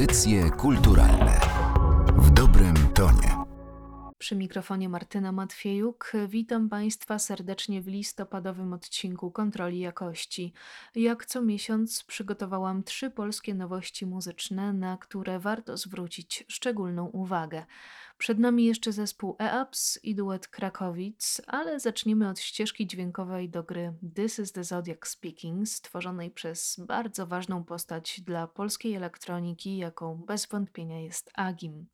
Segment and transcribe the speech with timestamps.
[0.00, 1.40] Audycje kulturalne
[2.16, 3.36] w dobrym tonie.
[4.18, 6.12] Przy mikrofonie Martyna Matwiejuk.
[6.28, 10.52] Witam Państwa serdecznie w listopadowym odcinku Kontroli Jakości.
[10.94, 17.66] Jak co miesiąc przygotowałam trzy polskie nowości muzyczne, na które warto zwrócić szczególną uwagę.
[18.20, 23.92] Przed nami jeszcze zespół EAPS i duet Krakowic, ale zaczniemy od ścieżki dźwiękowej do gry
[24.14, 30.46] This is the Zodiac Speaking, stworzonej przez bardzo ważną postać dla polskiej elektroniki, jaką bez
[30.46, 31.86] wątpienia jest Agim.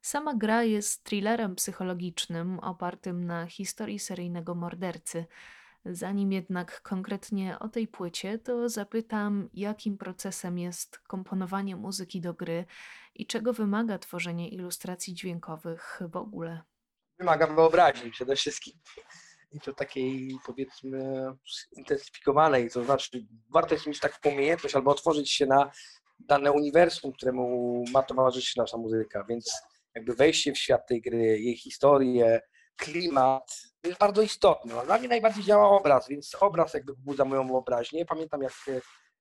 [0.00, 5.26] Sama gra jest thrillerem psychologicznym opartym na historii seryjnego mordercy.
[5.84, 12.64] Zanim jednak konkretnie o tej płycie, to zapytam, jakim procesem jest komponowanie muzyki do gry
[13.14, 16.62] i czego wymaga tworzenie ilustracji dźwiękowych w ogóle.
[17.18, 18.74] Wymaga wyobraźni przede wszystkim.
[19.52, 21.26] I to takiej powiedzmy
[21.76, 25.70] zintensyfikowanej, to znaczy warto jest mieć taką umiejętność albo otworzyć się na
[26.18, 29.52] dane uniwersum, któremu ma towarzyszyć nasza muzyka, więc
[29.94, 32.40] jakby wejście w świat tej gry, jej historię,
[32.76, 34.74] klimat jest bardzo istotny.
[34.74, 38.06] No, dla mnie najbardziej działa obraz, więc obraz jakby pobudza moją wyobraźnię.
[38.06, 38.52] Pamiętam jak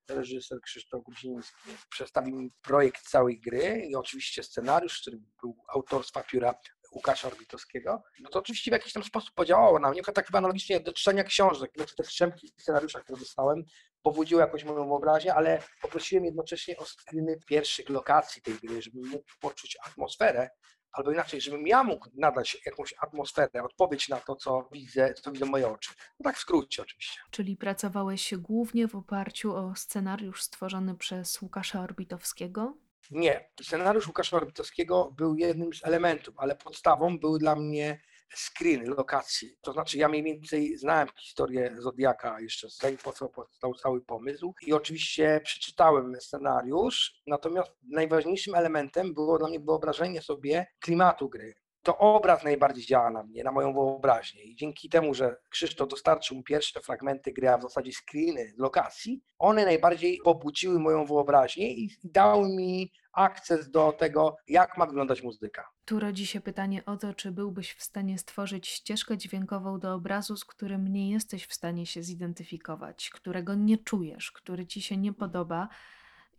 [0.09, 6.53] reżyser Krzysztof Guziński przedstawił mi projekt całej gry i oczywiście scenariusz, który był autorstwa pióra
[6.91, 10.79] Łukasza Orbitowskiego, no to oczywiście w jakiś tam sposób podziałało na mnie, tak chyba analogicznie
[10.79, 13.63] do czytania książek, znaczy te strzemki scenariusza, które dostałem,
[14.01, 19.29] pobudziły jakąś moją wyobraźnię, ale poprosiłem jednocześnie o screeny pierwszych lokacji tej gry, żeby mógł
[19.39, 20.49] poczuć atmosferę,
[20.91, 25.45] albo inaczej, żebym ja mógł nadać jakąś atmosferę, odpowiedź na to, co widzę, co widzą
[25.45, 25.91] moje oczy.
[26.19, 27.19] No tak w skrócie oczywiście.
[27.31, 32.77] Czyli pracowałeś głównie w oparciu o scenariusz stworzony przez Łukasza Orbitowskiego?
[33.11, 33.49] Nie.
[33.61, 38.01] Scenariusz Łukasza Orbitowskiego był jednym z elementów, ale podstawą były dla mnie
[38.35, 39.55] screeny, lokacji.
[39.61, 42.97] To znaczy ja mniej więcej znałem historię Zodiaka jeszcze zanim
[43.35, 50.67] powstał cały pomysł i oczywiście przeczytałem scenariusz, natomiast najważniejszym elementem było dla mnie wyobrażenie sobie
[50.79, 54.43] klimatu gry to obraz najbardziej działa na mnie, na moją wyobraźnię.
[54.43, 59.65] I dzięki temu, że Krzysztof dostarczył pierwsze fragmenty gry, a w zasadzie screeny lokacji, one
[59.65, 65.69] najbardziej pobudziły moją wyobraźnię i dały mi akces do tego, jak ma wyglądać muzyka.
[65.85, 70.37] Tu rodzi się pytanie o to, czy byłbyś w stanie stworzyć ścieżkę dźwiękową do obrazu,
[70.37, 75.13] z którym nie jesteś w stanie się zidentyfikować, którego nie czujesz, który ci się nie
[75.13, 75.67] podoba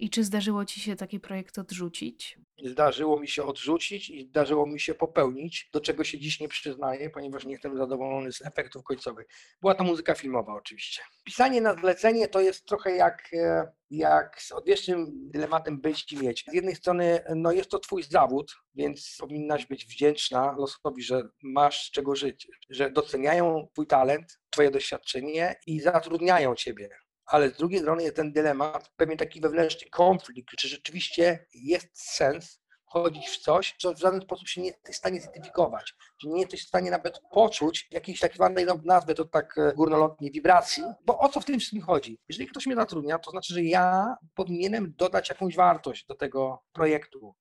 [0.02, 2.38] i czy zdarzyło ci się taki projekt odrzucić?
[2.64, 7.10] Zdarzyło mi się odrzucić i zdarzyło mi się popełnić, do czego się dziś nie przyznaję,
[7.10, 9.26] ponieważ nie jestem zadowolony z efektów końcowych.
[9.60, 11.02] Była to muzyka filmowa oczywiście.
[11.24, 16.44] Pisanie na zlecenie to jest trochę jak, e, jak z odwiecznym dylematem być i mieć.
[16.48, 21.86] Z jednej strony no jest to twój zawód, więc powinnaś być wdzięczna losowi, że masz
[21.86, 26.88] z czego żyć, że doceniają twój talent, twoje doświadczenie i zatrudniają ciebie
[27.26, 32.62] ale z drugiej strony jest ten dylemat, pewien taki wewnętrzny konflikt, czy rzeczywiście jest sens
[32.92, 36.40] chodzić w coś, co w żaden sposób się nie jesteś w stanie zidentyfikować, czy nie
[36.40, 40.82] jesteś w stanie nawet poczuć jakiejś tak zwanej, no, nazwę to tak e, górnolotnie, wibracji,
[41.06, 42.18] bo o co w tym wszystkim chodzi?
[42.28, 47.34] Jeżeli ktoś mnie zatrudnia, to znaczy, że ja powinienem dodać jakąś wartość do tego projektu.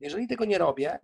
[0.00, 0.98] Jeżeli tego nie robię,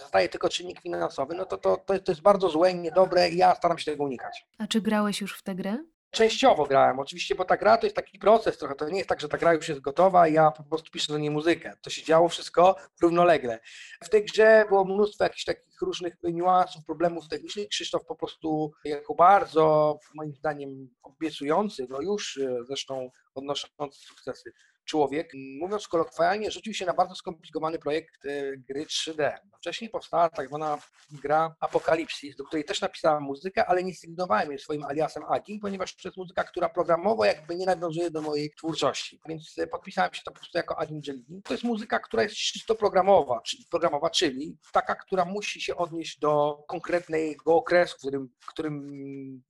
[0.00, 3.78] zostaje tylko czynnik finansowy, no to, to, to jest bardzo złe niedobre i ja staram
[3.78, 4.46] się tego unikać.
[4.58, 5.78] A czy grałeś już w tę grę?
[6.10, 8.74] Częściowo grałem, oczywiście, bo ta gra to jest taki proces trochę.
[8.74, 11.12] To nie jest tak, że ta gra już jest gotowa i ja po prostu piszę
[11.12, 11.72] do niej muzykę.
[11.82, 13.60] To się działo wszystko równolegle.
[14.04, 17.68] W tej grze było mnóstwo jakichś takich różnych niuansów, problemów technicznych.
[17.68, 24.52] Krzysztof po prostu jako bardzo, moim zdaniem, obiecujący, no już e, zresztą odnoszący sukcesy
[24.90, 29.32] człowiek, mówiąc kolokwialnie, rzucił się na bardzo skomplikowany projekt e, gry 3D.
[29.58, 30.78] Wcześniej powstała tak zwana
[31.10, 35.96] gra Apokalipsis, do której też napisałem muzykę, ale nie sygnowałem jej swoim aliasem Agi, ponieważ
[35.96, 39.20] to jest muzyka, która programowo jakby nie nawiązuje do mojej twórczości.
[39.28, 41.24] Więc e, podpisałem się to po prostu jako Agim Jelly.
[41.44, 46.18] To jest muzyka, która jest czysto programowa, czyli, programowa, czyli taka, która musi się odnieść
[46.18, 48.86] do konkretnego okresu, w którym, w którym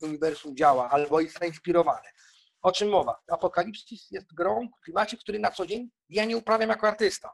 [0.01, 2.07] uniwersum działa, albo jest zainspirowane.
[2.61, 3.21] O czym mowa?
[3.31, 7.31] Apokalipsis jest grą w klimacie, który na co dzień ja nie uprawiam jako artysta.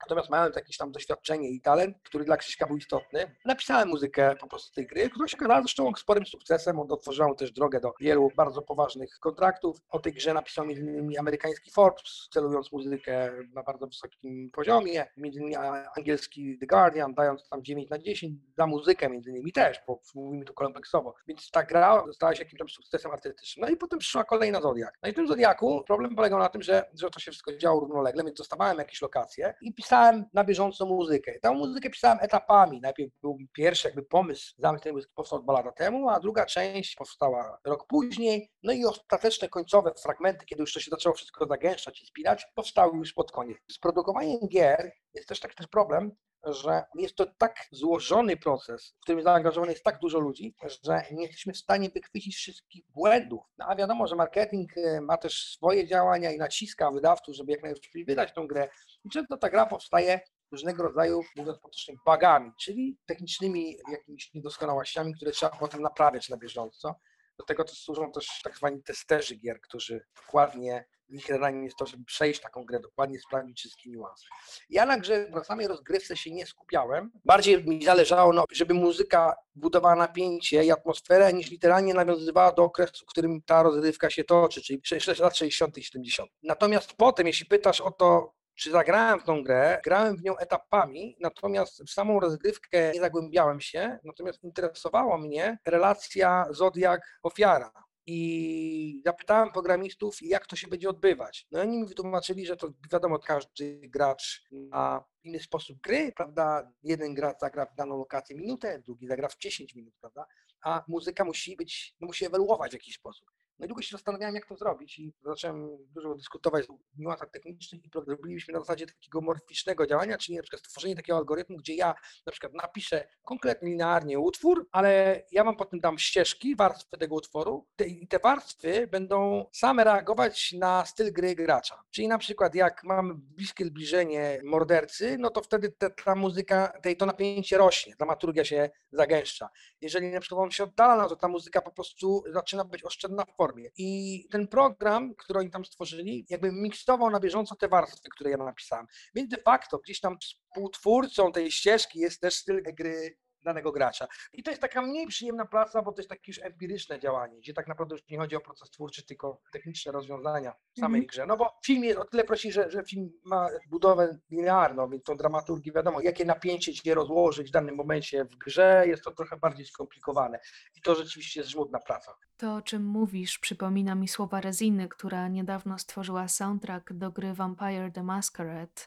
[0.00, 4.46] Natomiast mając jakieś tam doświadczenie i talent, który dla Krzyśka był istotny, napisałem muzykę po
[4.46, 6.78] prostu tej gry, która się okazała zresztą sporym sukcesem.
[6.78, 9.76] Otworzyła też drogę do wielu bardzo poważnych kontraktów.
[9.90, 11.18] O tej grze napisał m.in.
[11.18, 15.56] amerykański Forbes, celując muzykę na bardzo wysokim poziomie, m.in.
[15.96, 20.54] angielski The Guardian, dając tam 9 na 10 za muzykę innymi też, bo mówimy tu
[20.54, 21.14] kompleksowo.
[21.26, 23.66] Więc ta gra stała się jakimś tam sukcesem artystycznym.
[23.66, 24.98] No i potem przyszła kolejna Zodiak.
[25.02, 27.80] No i w tym Zodiaku problem polegał na tym, że, że to się wszystko działo
[27.80, 31.38] równolegle, więc dostawałem jakieś lokacje i pisałem pisałem na bieżąco muzykę.
[31.42, 32.80] Tę muzykę pisałem etapami.
[32.80, 36.96] Najpierw był pierwszy jakby pomysł, zamysł tej muzyki powstał dwa lata temu, a druga część
[36.96, 38.50] powstała rok później.
[38.62, 42.98] No i ostateczne, końcowe fragmenty, kiedy już to się zaczęło wszystko zagęszczać i spinać, powstały
[42.98, 43.58] już pod koniec.
[43.72, 46.12] Z produkowaniem gier jest też taki też problem,
[46.44, 50.54] że jest to tak złożony proces, w którym zaangażowane jest tak dużo ludzi,
[50.84, 53.40] że nie jesteśmy w stanie wychwycić wszystkich błędów.
[53.58, 57.62] No a wiadomo, że marketing e, ma też swoje działania i naciska wydawców, żeby jak
[57.62, 58.68] najlepiej wydać tą grę.
[59.04, 60.20] I często ta gra powstaje
[60.52, 66.94] różnego rodzaju, mówiąc potocznie, bugami, czyli technicznymi jakimiś niedoskonałościami, które trzeba potem naprawiać na bieżąco.
[67.40, 71.86] Do tego też służą też tak zwani testerzy gier, którzy dokładnie ich zadaniem jest to,
[71.86, 74.26] żeby przejść taką grę, dokładnie sprawdzić wszystkie niuanse.
[74.70, 77.10] Ja na grze, na samej rozgrywce się nie skupiałem.
[77.24, 83.04] Bardziej mi zależało, no, żeby muzyka budowała napięcie i atmosferę, niż literalnie nawiązywała do okresu,
[83.06, 85.78] w którym ta rozgrywka się toczy, czyli 6 lat 60.
[85.78, 86.30] i 70.
[86.42, 91.16] Natomiast potem, jeśli pytasz o to, czy zagrałem w tą grę, grałem w nią etapami,
[91.20, 97.70] natomiast w samą rozgrywkę nie zagłębiałem się, natomiast interesowała mnie relacja Zodiak-ofiara.
[98.06, 101.46] I zapytałem programistów, jak to się będzie odbywać.
[101.50, 106.72] No i oni mi wytłumaczyli, że to wiadomo, każdy gracz ma inny sposób gry, prawda?
[106.82, 110.26] Jeden gracz zagra w daną lokację minutę, drugi zagra w 10 minut, prawda?
[110.64, 113.30] A muzyka musi być, no musi ewoluować w jakiś sposób.
[113.60, 117.84] No i długo się zastanawiałem, jak to zrobić i zacząłem dużo dyskutować o niuansach technicznych
[117.84, 121.94] i zrobiliśmy na zasadzie takiego morficznego działania, czyli na przykład stworzenie takiego algorytmu, gdzie ja
[122.26, 127.66] na przykład napiszę konkretnie linearnie utwór, ale ja wam potem dam ścieżki, warstwy tego utworu
[127.76, 131.82] te, i te warstwy będą same reagować na styl gry gracza.
[131.90, 136.96] Czyli na przykład jak mamy bliskie zbliżenie mordercy, no to wtedy te, ta muzyka, tej,
[136.96, 139.48] to napięcie rośnie, dramaturgia się zagęszcza.
[139.80, 143.24] Jeżeli na przykład on się oddala, no to ta muzyka po prostu zaczyna być oszczędna
[143.24, 143.49] w formie.
[143.76, 148.36] I ten program, który oni tam stworzyli, jakby miksował na bieżąco te warstwy, które ja
[148.36, 148.86] napisałem.
[149.14, 154.06] Więc de facto gdzieś tam współtwórcą tej ścieżki jest też styl gry danego gracza.
[154.32, 157.52] I to jest taka mniej przyjemna praca, bo to jest takie już empiryczne działanie, gdzie
[157.54, 161.06] tak naprawdę już nie chodzi o proces twórczy, tylko techniczne rozwiązania w samej Mhm.
[161.06, 161.26] grze.
[161.26, 165.16] No bo film jest o tyle prości, że, że film ma budowę linearną, więc tą
[165.16, 169.66] dramaturgię wiadomo, jakie napięcie gdzie rozłożyć w danym momencie w grze, jest to trochę bardziej
[169.66, 170.38] skomplikowane.
[170.76, 172.14] I to rzeczywiście jest żmudna praca.
[172.36, 177.92] To, o czym mówisz, przypomina mi słowa Reziny, która niedawno stworzyła soundtrack do gry Vampire
[177.92, 178.82] the Masquerade.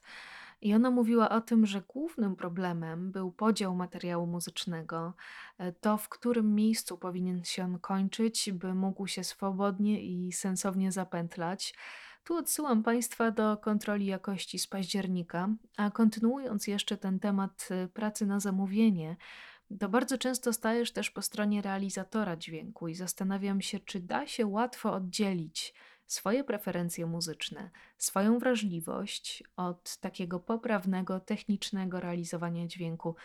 [0.64, 5.14] I ona mówiła o tym, że głównym problemem był podział materiału muzycznego,
[5.58, 10.92] e, to w którym miejscu powinien się on kończyć, by mógł się swobodnie i sensownie
[10.92, 11.76] zapętlać.
[12.24, 18.26] Tu odsyłam Państwa do kontroli jakości z października, a kontynuując jeszcze ten temat e, pracy
[18.26, 19.18] na zamówienie,
[19.80, 24.46] to bardzo często stajesz też po stronie realizatora dźwięku i zastanawiam się, czy da się
[24.46, 25.74] łatwo oddzielić
[26.14, 33.16] swoje preferencje muzyczne, swoją wrażliwość od takiego poprawnego, technicznego realizowania dźwięku.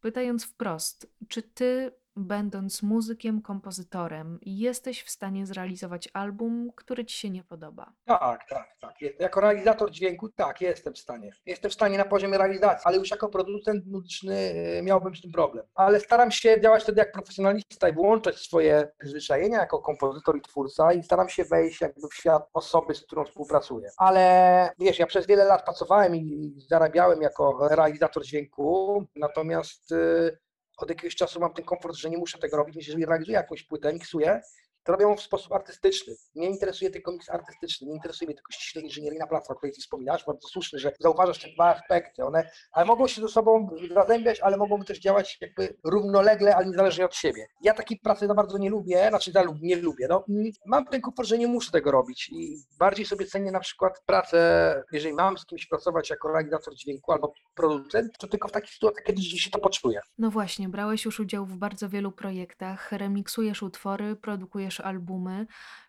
[0.00, 7.30] Pytając wprost, czy ty, będąc muzykiem, kompozytorem, jesteś w stanie zrealizować album, który ci się
[7.30, 7.92] nie podoba?
[8.04, 8.94] Tak, tak, tak.
[9.18, 11.30] Jako realizator dźwięku, tak, jestem w stanie.
[11.46, 14.34] Jestem w stanie na poziomie realizacji, ale już jako producent muzyczny
[14.78, 15.66] y, miałbym z tym problem.
[15.74, 20.92] Ale staram się działać wtedy jak profesjonalista i włączać swoje przyzwyczajenia jako kompozytor i twórca
[20.92, 23.90] i staram się wejść jakby w świat osoby, z którą współpracuję.
[23.96, 30.38] Ale wiesz, ja przez wiele lat pracowałem i zarabiałem jako realizator dźwięku, natomiast y,
[30.76, 33.62] od jakiegoś czasu mam ten komfort, że nie muszę tego robić, więc jeżeli realizuję jakąś
[33.62, 34.40] płytę, miksuję,
[34.84, 36.14] to robią w sposób artystyczny.
[36.34, 39.80] Mnie interesuje tylko miks artystyczny, nie interesuje mnie tylko ściśle inżynieryjna praca, o której Ty
[39.80, 44.40] wspominasz, bardzo słuszny, że zauważasz te dwa aspekty, one ale mogą się ze sobą zazębiać,
[44.40, 47.46] ale mogą też działać jakby równolegle, ale niezależnie od siebie.
[47.60, 50.86] Ja takiej pracy za bardzo nie lubię, znaczy za lub nie lubię, no mm, mam
[50.86, 55.14] ten komfort, że nie muszę tego robić i bardziej sobie cenię na przykład pracę, jeżeli
[55.14, 59.22] mam z kimś pracować jako realizator dźwięku albo producent, to tylko w takich sytuacjach, kiedy
[59.22, 60.00] się to poczuje.
[60.18, 65.46] No właśnie, brałeś już udział w bardzo wielu projektach, remiksujesz utwory, produkujesz albumy.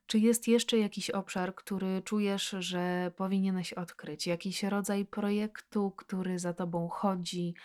[0.08, 4.28] Czy jest jeszcze jakiś obszar, który czujesz, że powinieneś odkryć?
[4.28, 7.56] Jakiś rodzaj projektu, który za tobą chodzi?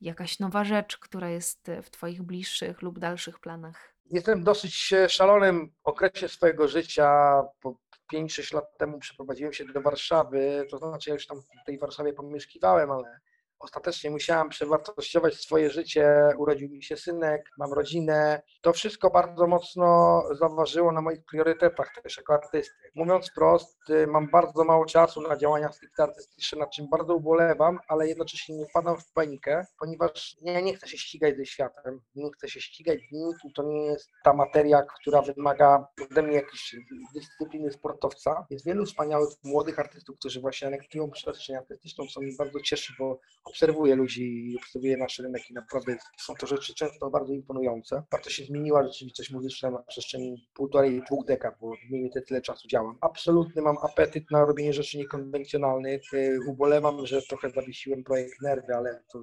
[0.00, 3.96] Jakaś nowa rzecz, która jest w twoich bliższych lub dalszych planach?
[4.10, 7.42] Jestem w dosyć e, szalonym okresie swojego życia.
[7.60, 7.78] Po
[8.14, 12.12] 5-6 lat temu przeprowadziłem się do Warszawy, to znaczy ja już tam w tej Warszawie
[12.12, 13.20] pomieszkiwałem, ale
[13.58, 18.42] ostatecznie musiałam przewartościować swoje życie, urodził mi się synek, mam rodzinę.
[18.60, 22.90] To wszystko bardzo mocno zaważyło na moich priorytetach też jako artysty.
[22.94, 27.78] Mówiąc wprost, y, mam bardzo mało czasu na działania stricte artystyczne, nad czym bardzo ubolewam,
[27.88, 32.30] ale jednocześnie nie wpadam w panikę, ponieważ ja nie chcę się ścigać ze światem, nie
[32.30, 36.76] chcę się ścigać z nikim, to nie jest ta materia, która wymaga ode mnie jakiejś
[37.14, 38.46] dyscypliny sportowca.
[38.50, 43.18] Jest wielu wspaniałych młodych artystów, którzy właśnie anektują przestrzeń artystyczną, co mnie bardzo cieszy, bo
[43.46, 48.02] obserwuję ludzi obserwuję nasz rynek i naprawdę są to rzeczy często bardzo imponujące.
[48.10, 52.68] Bardzo się zmieniła rzeczywistość muzyczna na przestrzeni półtorej, dwóch dekad, bo mniej więcej tyle czasu
[52.68, 52.98] działam.
[53.00, 56.14] Absolutny mam apetyt na robienie rzeczy niekonwencjonalnych.
[56.14, 59.22] Y, Ubolewam, że trochę zawiesiłem projekt Nerwy, ale to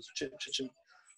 [0.54, 0.70] czym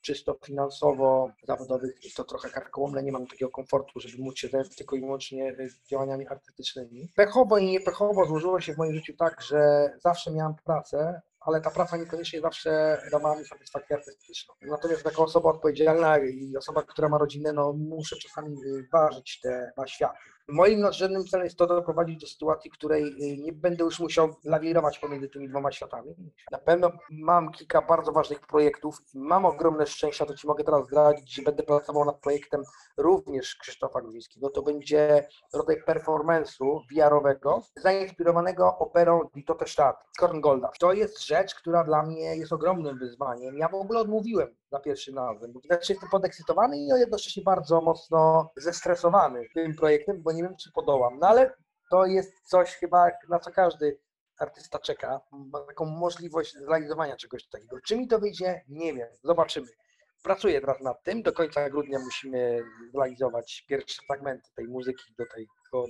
[0.02, 4.76] czysto finansowo, zawodowych jest to trochę karkołomne, nie mam takiego komfortu, żeby móc się zająć
[4.76, 7.10] tylko i wyłącznie y, działaniami artystycznymi.
[7.16, 11.72] Pechowo i niepechowo złożyło się w moim życiu tak, że zawsze miałam pracę, ale ta
[11.72, 14.54] praca niekoniecznie zawsze dawała mi satysfakcję artystyczną.
[14.62, 19.72] Natomiast jako osoba odpowiedzialna i osoba, która ma rodzinę, no muszę czasami y, ważyć te
[19.76, 20.35] dwa światy.
[20.48, 24.36] Moim nadrzędnym celem jest to doprowadzić do sytuacji, w której y, nie będę już musiał
[24.44, 26.16] lawirować pomiędzy tymi dwoma światami.
[26.52, 31.34] Na pewno mam kilka bardzo ważnych projektów mam ogromne szczęścia, to Ci mogę teraz zdradzić,
[31.34, 32.64] że będę pracował nad projektem
[32.98, 34.50] również Krzysztofa Gruzińskiego.
[34.50, 40.70] To będzie rodzaj performance'u VR-owego, zainspirowanego operą Ditote Stadt, Korngolda.
[40.80, 43.58] To jest rzecz, która dla mnie jest ogromnym wyzwaniem.
[43.58, 49.48] Ja w ogóle odmówiłem za pierwszym razem, znaczy jestem podekscytowany i jednocześnie bardzo mocno zestresowany
[49.54, 51.20] tym projektem, bo nie wiem, czy podołam.
[51.20, 51.54] No ale
[51.92, 54.00] to jest coś chyba, na co każdy
[54.38, 57.78] artysta czeka, ma taką możliwość zrealizowania czegoś takiego.
[57.88, 58.62] Czy mi to wyjdzie?
[58.68, 59.68] Nie wiem, zobaczymy.
[60.24, 65.86] Pracuję teraz nad tym, do końca grudnia musimy zrealizować pierwsze fragmenty tej muzyki do tego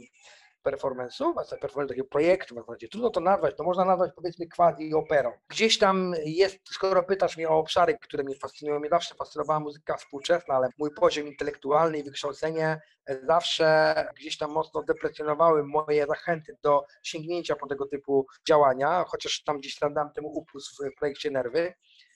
[0.66, 2.88] performance'u, performance takiego projektu w zasadzie.
[2.88, 5.32] Trudno to nazwać, to można nazwać powiedzmy quasi operą.
[5.48, 9.98] Gdzieś tam jest, skoro pytasz mnie o obszary, które mnie fascynują, mnie zawsze fascynowała muzyka
[9.98, 12.82] współczesna, ale mój poziom intelektualny i wykształcenie
[13.28, 19.60] zawsze gdzieś tam mocno deprecjonowały moje zachęty do sięgnięcia po tego typu działania, chociaż tam
[19.60, 21.74] gdzieś tam dam temu upust w projekcie Nerwy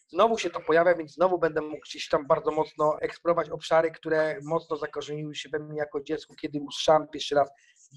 [0.10, 4.40] znowu się to pojawia, więc znowu będę mógł gdzieś tam bardzo mocno eksplorować obszary, które
[4.44, 7.50] mocno zakorzeniły się we mnie jako dziecku, kiedy usłyszałem pierwszy raz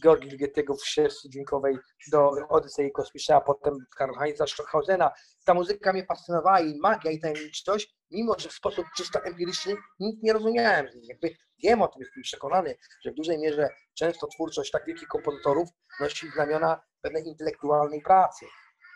[0.02, 1.78] Georgi Ligetiego w ścieżce dźwiękowej
[2.12, 5.10] do Odysei Kosmicznej, a potem Karl Heinza Stockhausena.
[5.44, 10.22] Ta muzyka mnie fascynowała i magia i tajemniczość, mimo że w sposób czysto empiryczny nic
[10.22, 10.86] nie rozumiałem.
[11.02, 15.68] Jakby wiem o tym, jestem przekonany, że w dużej mierze często twórczość tak wielkich kompozytorów
[16.00, 18.46] nosi znamiona pewnej intelektualnej pracy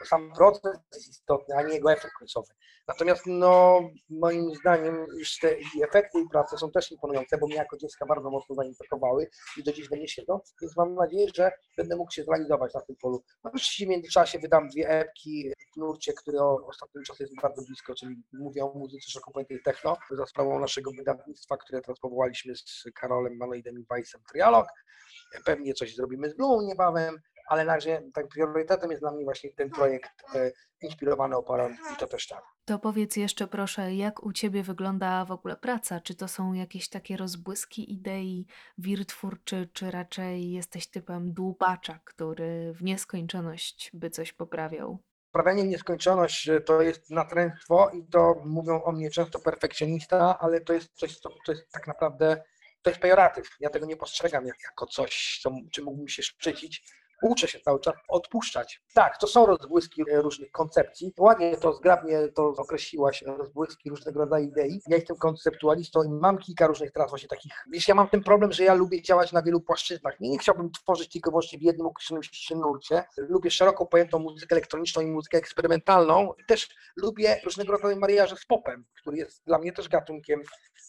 [0.05, 2.55] sam proces jest istotny, a nie jego efekt końcowy.
[2.89, 7.77] Natomiast no, moim zdaniem już te efekty i prace są też imponujące, bo mnie jako
[7.77, 12.13] dziecka bardzo mocno zainfekowały i do dziś będzie siedzą, więc mam nadzieję, że będę mógł
[12.13, 13.23] się zrealizować na tym polu.
[13.45, 17.95] No oczywiście w międzyczasie wydam dwie epki w nurcie, który ostatnim czasie jest bardzo blisko,
[17.95, 23.37] czyli mówię o muzyce szokopointej techno, za sprawą naszego wydawnictwa, które teraz powołaliśmy z Karolem
[23.37, 24.67] Manoidem i Weissem Trialog.
[25.45, 29.51] Pewnie coś zrobimy z Blue niebawem, ale na razie tak priorytetem jest dla mnie właśnie
[29.51, 30.51] ten projekt e,
[30.81, 32.43] inspirowany operą i to też tak.
[32.65, 36.01] To powiedz jeszcze proszę, jak u Ciebie wygląda w ogóle praca?
[36.01, 38.47] Czy to są jakieś takie rozbłyski idei,
[38.79, 44.99] wir twórczy, czy raczej jesteś typem dłubacza, który w nieskończoność by coś poprawiał?
[45.29, 50.73] Sprawianie w nieskończoność to jest natręctwo i to mówią o mnie często perfekcjonista, ale to
[50.73, 52.43] jest coś, co to jest tak naprawdę,
[52.83, 53.49] to jest pejoratyw.
[53.61, 56.83] Ja tego nie postrzegam jak, jako coś, co, czym mógłbym się szczycić
[57.23, 58.83] uczę się cały czas odpuszczać.
[58.95, 61.13] Tak, to są rozbłyski różnych koncepcji.
[61.19, 64.81] Ładnie to zgrabnie to określiłaś, rozbłyski różnego rodzaju idei.
[64.89, 67.53] Ja jestem konceptualistą i mam kilka różnych teraz właśnie takich.
[67.73, 70.21] Wiesz, ja mam ten problem, że ja lubię działać na wielu płaszczyznach.
[70.21, 73.05] Nie, nie chciałbym tworzyć tylko wyłącznie w jednym określonym nurcie.
[73.17, 76.33] Lubię szeroko pojętą muzykę elektroniczną i muzykę eksperymentalną.
[76.49, 80.43] Też lubię różnego rodzaju mariaże z popem, który jest dla mnie też gatunkiem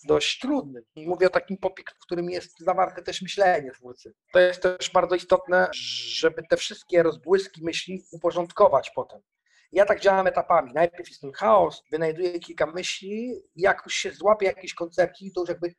[0.03, 0.84] dość trudnym.
[0.96, 4.13] I mówię o takim popie, w którym jest zawarte też myślenie twórcy.
[4.34, 5.67] To jest też bardzo istotne,
[6.17, 9.21] żeby te wszystkie rozbłyski myśli uporządkować potem.
[9.71, 10.74] Ja tak działam etapami.
[10.74, 15.50] Najpierw jest ten chaos, wynajduję kilka myśli, jak już się złapię jakiejś koncepcji, to już
[15.50, 15.75] jakby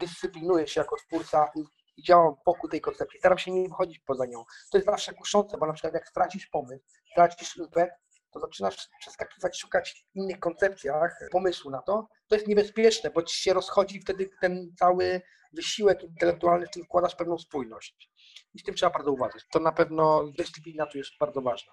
[0.00, 1.60] dyscyplinuję się jako twórca i,
[1.96, 3.18] i działam wokół tej koncepcji.
[3.18, 4.44] Staram się nie wychodzić poza nią.
[4.72, 7.90] To jest zawsze kuszące, bo na przykład jak stracisz pomysł, stracisz impet,
[8.32, 12.08] to zaczynasz przeskakiwać, szukać w innych koncepcjach pomysłu na to.
[12.28, 15.22] To jest niebezpieczne, bo ci się rozchodzi wtedy ten cały
[15.52, 18.10] wysiłek intelektualny w tym wkładasz pewną spójność.
[18.54, 19.42] I z tym trzeba bardzo uważać.
[19.52, 21.72] To na pewno dyscyplina tu jest bardzo ważna.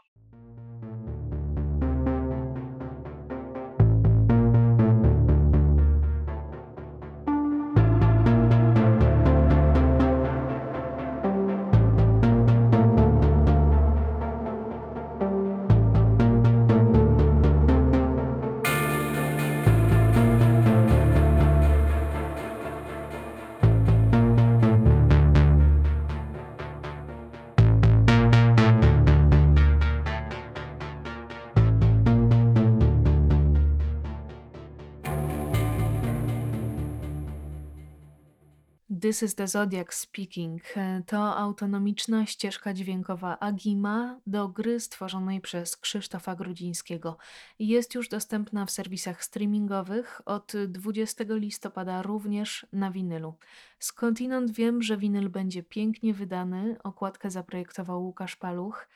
[39.08, 40.62] This is the Zodiac Speaking
[41.06, 47.18] to autonomiczna ścieżka dźwiękowa Agima do gry stworzonej przez Krzysztofa Grudzińskiego.
[47.60, 53.34] Jest już dostępna w serwisach streamingowych od 20 listopada również na winylu.
[53.80, 56.78] Skądinąd wiem, że winyl będzie pięknie wydany.
[56.84, 58.88] Okładkę zaprojektował Łukasz Paluch.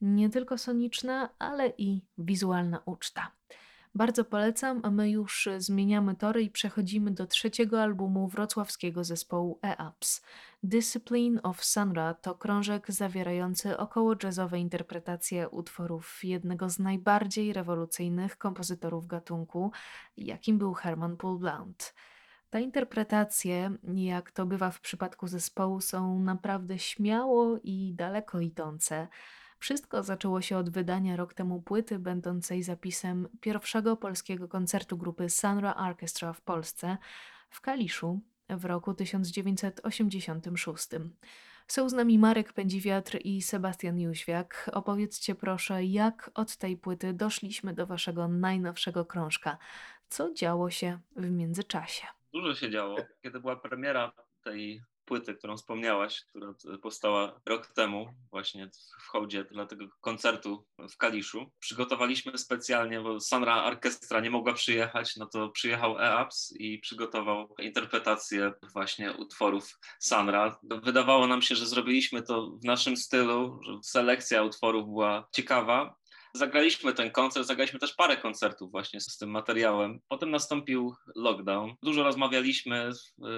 [0.00, 3.30] Nie tylko soniczna, ale i wizualna uczta.
[3.96, 10.22] Bardzo polecam, a my już zmieniamy tory i przechodzimy do trzeciego albumu wrocławskiego zespołu EAPS.
[10.62, 19.06] Discipline of Sunra to krążek zawierający około jazzowe interpretacje utworów jednego z najbardziej rewolucyjnych kompozytorów
[19.06, 19.72] gatunku,
[20.16, 21.94] jakim był Herman Paul Blount.
[22.50, 29.08] Te interpretacje, jak to bywa w przypadku zespołu, są naprawdę śmiało i daleko idące.
[29.66, 35.74] Wszystko zaczęło się od wydania rok temu płyty będącej zapisem pierwszego polskiego koncertu grupy Sunra
[35.74, 36.98] Orchestra w Polsce
[37.50, 40.88] w Kaliszu w roku 1986.
[41.68, 44.70] Są z nami Marek Pędziwiatr i Sebastian Jóźwiak.
[44.72, 49.58] Opowiedzcie proszę, jak od tej płyty doszliśmy do waszego najnowszego krążka.
[50.08, 52.06] Co działo się w międzyczasie?
[52.32, 52.96] Dużo się działo.
[53.22, 54.12] Kiedy była premiera
[54.44, 58.70] tej płyty, którą wspomniałaś, która powstała rok temu właśnie
[59.00, 61.50] w hołdzie dla tego koncertu w Kaliszu.
[61.58, 68.52] Przygotowaliśmy specjalnie, bo Sandra Orkiestra nie mogła przyjechać, no to przyjechał EAPS i przygotował interpretację
[68.72, 70.58] właśnie utworów Sandra.
[70.62, 75.96] Wydawało nam się, że zrobiliśmy to w naszym stylu, że selekcja utworów była ciekawa,
[76.36, 80.00] Zagraliśmy ten koncert, zagraliśmy też parę koncertów właśnie z tym materiałem.
[80.08, 81.74] Potem nastąpił lockdown.
[81.82, 82.90] Dużo rozmawialiśmy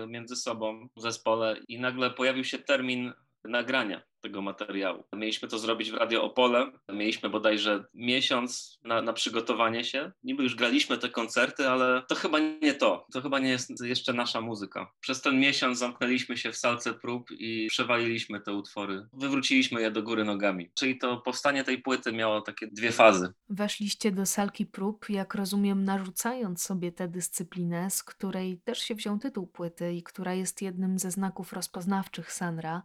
[0.07, 3.12] między sobą w zespole i nagle pojawił się termin
[3.45, 5.04] nagrania tego materiału.
[5.12, 10.12] Mieliśmy to zrobić w Radio Opole, mieliśmy bodajże miesiąc na, na, przygotowanie się.
[10.25, 14.12] Niby już graliśmy te koncerty, ale to chyba nie to, to chyba nie jest jeszcze
[14.12, 14.92] nasza muzyka.
[15.00, 19.06] Przez ten miesiąc zamknęliśmy się w salce prób i przewaliliśmy te utwory.
[19.12, 20.70] Wywróciliśmy je do góry nogami.
[20.75, 23.32] Czyli to powstanie tej płyty miało takie dwie fazy.
[23.48, 29.18] Weszliście do salki prób, jak rozumiem, narzucając sobie tę dyscyplinę, z której też się wziął
[29.18, 32.82] tytuł płyty i która jest jednym ze znaków rozpoznawczych Sanra.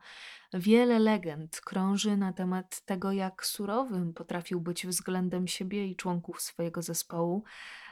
[0.54, 6.82] Wiele legend krąży na temat tego, jak surowym potrafił być względem siebie i członków swojego
[6.82, 7.44] zespołu.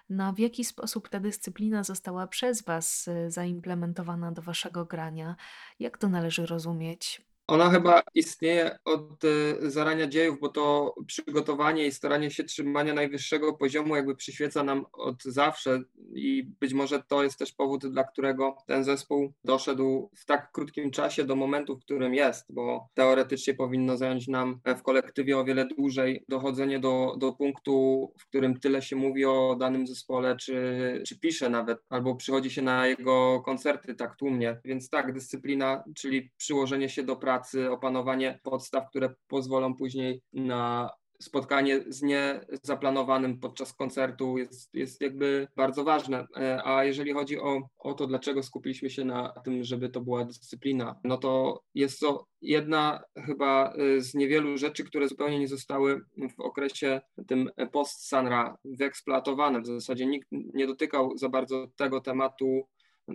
[0.09, 5.35] Na w jaki sposób ta dyscyplina została przez Was y, zaimplementowana do Waszego grania?
[5.79, 7.30] Jak to należy rozumieć?
[7.51, 13.53] Ona chyba istnieje od e, zarania dziejów, bo to przygotowanie i staranie się trzymania najwyższego
[13.53, 15.81] poziomu jakby przyświeca nam od zawsze
[16.13, 20.91] i być może to jest też powód, dla którego ten zespół doszedł w tak krótkim
[20.91, 25.65] czasie do momentu, w którym jest, bo teoretycznie powinno zająć nam w kolektywie o wiele
[25.65, 31.19] dłużej dochodzenie do, do punktu, w którym tyle się mówi o danym zespole, czy, czy
[31.19, 34.59] pisze nawet, albo przychodzi się na jego koncerty tak tłumnie.
[34.65, 40.89] Więc tak, dyscyplina, czyli przyłożenie się do pracy, pracy, opanowanie podstaw, które pozwolą później na
[41.21, 46.27] spotkanie z niezaplanowanym podczas koncertu jest, jest jakby bardzo ważne.
[46.37, 50.25] E, a jeżeli chodzi o, o to, dlaczego skupiliśmy się na tym, żeby to była
[50.25, 56.01] dyscyplina, no to jest to jedna chyba e, z niewielu rzeczy, które zupełnie nie zostały
[56.37, 59.61] w okresie tym post-Sanra wyeksploatowane.
[59.61, 62.67] W zasadzie nikt nie dotykał za bardzo tego tematu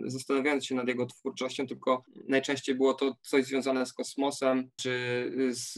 [0.05, 4.91] zastanawiając się nad jego twórczością, tylko najczęściej było to coś związane z kosmosem, czy
[5.49, 5.75] z,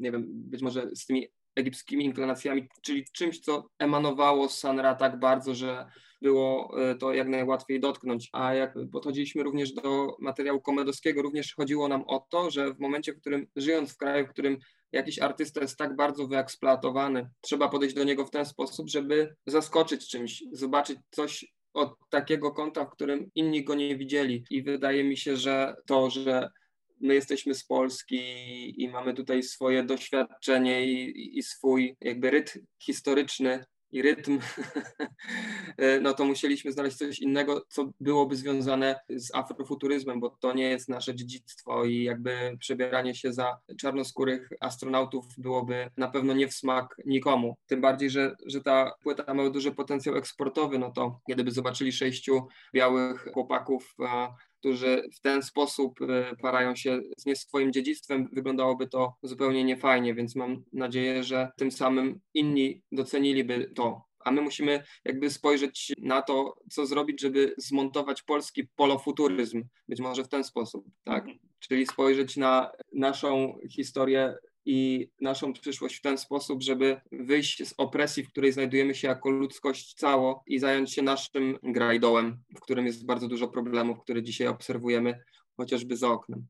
[0.00, 5.18] nie wiem, być może z tymi egipskimi inklinacjami, czyli czymś, co emanowało z Sanra tak
[5.18, 5.86] bardzo, że
[6.22, 8.28] było e, to jak najłatwiej dotknąć.
[8.32, 13.12] A jak podchodziliśmy również do materiału komedowskiego, również chodziło nam o to, że w momencie,
[13.12, 14.58] w którym żyjąc w kraju, w którym
[14.92, 20.08] jakiś artysta jest tak bardzo wyeksploatowany, trzeba podejść do niego w ten sposób, żeby zaskoczyć
[20.08, 24.44] czymś, zobaczyć coś od takiego kąta, w którym inni go nie widzieli.
[24.50, 26.48] I wydaje mi się, że to, że
[27.00, 28.22] my jesteśmy z Polski
[28.82, 34.38] i mamy tutaj swoje doświadczenie i, i swój jakby rytm historyczny i rytm,
[35.78, 40.70] e, no to musieliśmy znaleźć coś innego, co byłoby związane z afrofuturyzmem, bo to nie
[40.70, 46.54] jest nasze dziedzictwo i jakby przebieranie się za czarnoskórych astronautów byłoby na pewno nie w
[46.54, 47.56] smak nikomu.
[47.66, 52.46] Tym bardziej, że, że ta płyta ma duży potencjał eksportowy, no to kiedyby zobaczyli sześciu
[52.74, 53.94] białych chłopaków
[54.62, 60.14] którzy w ten sposób e, parają się z nie swoim dziedzictwem, wyglądałoby to zupełnie niefajnie,
[60.14, 64.02] więc mam nadzieję, że tym samym inni doceniliby to.
[64.24, 70.24] A my musimy jakby spojrzeć na to, co zrobić, żeby zmontować polski polofuturyzm, być może
[70.24, 71.22] w ten sposób, tak?
[71.22, 71.38] Mhm.
[71.58, 78.24] Czyli spojrzeć na naszą historię i naszą przyszłość w ten sposób, żeby wyjść z opresji,
[78.24, 83.06] w której znajdujemy się jako ludzkość cało i zająć się naszym grajdołem, w którym jest
[83.06, 85.20] bardzo dużo problemów, które dzisiaj obserwujemy
[85.56, 86.46] chociażby za oknem.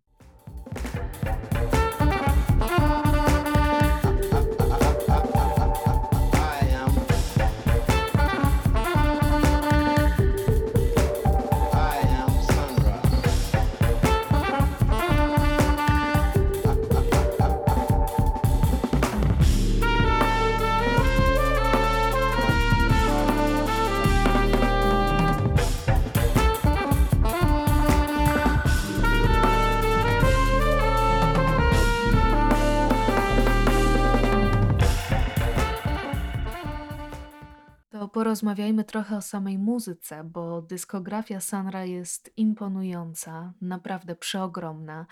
[38.33, 45.07] Porozmawiajmy trochę o samej muzyce, bo dyskografia Sanra jest imponująca, naprawdę przeogromna.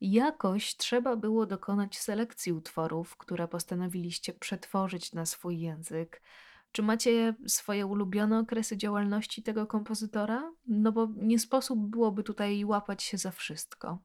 [0.00, 6.22] Jakoś trzeba było dokonać selekcji utworów, które postanowiliście przetworzyć na swój język.
[6.72, 10.52] Czy macie swoje ulubione okresy działalności tego kompozytora?
[10.66, 13.98] No bo nie sposób byłoby tutaj łapać się za wszystko.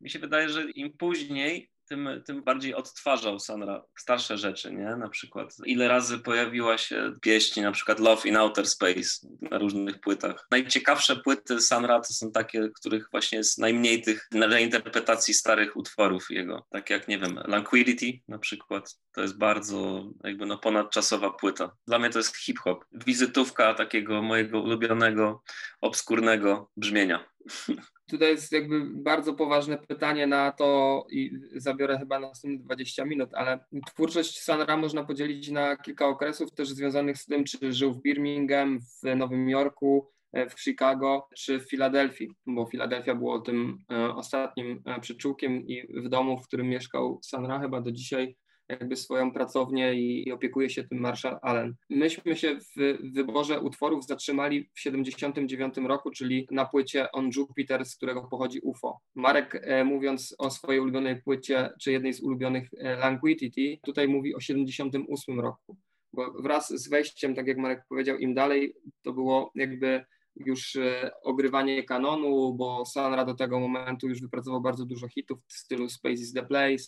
[0.00, 4.96] Mi się wydaje, że im później, tym, tym bardziej odtwarzał Sanra starsze rzeczy, nie?
[4.96, 10.00] Na przykład ile razy pojawiła się pieśń, na przykład Love in Outer Space na różnych
[10.00, 10.46] płytach.
[10.50, 16.66] Najciekawsze płyty Sanra to są takie, których właśnie jest najmniej tych reinterpretacji starych utworów jego.
[16.70, 18.96] Tak jak, nie wiem, Languidity na przykład.
[19.12, 21.76] To jest bardzo jakby no ponadczasowa płyta.
[21.86, 22.84] Dla mnie to jest hip-hop.
[22.92, 25.42] Wizytówka takiego mojego ulubionego,
[25.80, 27.24] obskurnego brzmienia.
[28.10, 33.64] Tutaj jest jakby bardzo poważne pytanie na to i zabiorę chyba następne 20 minut, ale
[33.86, 38.80] twórczość Sanra można podzielić na kilka okresów też związanych z tym, czy żył w Birmingham,
[38.80, 45.00] w Nowym Jorku, w Chicago czy w Filadelfii, bo Filadelfia było tym e, ostatnim e,
[45.00, 48.36] przyczółkiem i w domu, w którym mieszkał Sanra chyba do dzisiaj
[48.70, 51.74] jakby swoją pracownię i, i opiekuje się tym Marshall Allen.
[51.90, 57.96] Myśmy się w wyborze utworów zatrzymali w 79 roku, czyli na płycie On Jupiter, z
[57.96, 59.00] którego pochodzi UFO.
[59.14, 64.34] Marek e, mówiąc o swojej ulubionej płycie, czy jednej z ulubionych e, Languidity, tutaj mówi
[64.34, 65.76] o 78 roku,
[66.12, 70.04] bo wraz z wejściem, tak jak Marek powiedział, im dalej, to było jakby
[70.36, 75.52] już e, ogrywanie kanonu, bo Sanra do tego momentu już wypracował bardzo dużo hitów w
[75.52, 76.84] stylu Space is the Place,